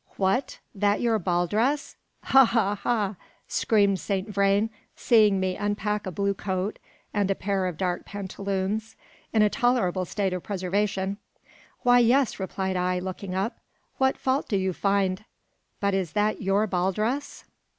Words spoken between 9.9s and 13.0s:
state of preservation. "Why, yes," replied I,